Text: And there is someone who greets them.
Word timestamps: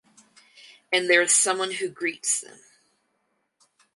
And 0.91 1.07
there 1.07 1.21
is 1.21 1.31
someone 1.31 1.73
who 1.73 1.87
greets 1.87 2.41
them. 2.41 2.57